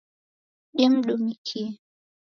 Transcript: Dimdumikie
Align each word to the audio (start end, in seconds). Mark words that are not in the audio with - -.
Dimdumikie 0.77 1.63